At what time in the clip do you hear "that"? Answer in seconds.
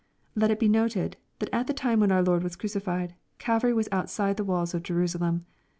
1.37-1.53